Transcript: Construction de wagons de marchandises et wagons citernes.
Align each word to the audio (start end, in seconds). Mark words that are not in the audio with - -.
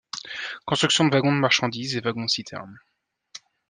Construction 0.65 1.05
de 1.05 1.11
wagons 1.13 1.31
de 1.31 1.37
marchandises 1.39 1.95
et 1.95 1.99
wagons 1.99 2.27
citernes. 2.27 2.79